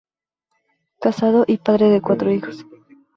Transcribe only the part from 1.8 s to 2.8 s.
de cuatro hijos.